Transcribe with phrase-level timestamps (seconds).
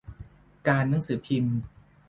[0.67, 1.57] การหนังสือพิมพ์